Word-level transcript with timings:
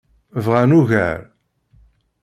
Bɣan 0.45 0.71
ugar. 0.79 1.19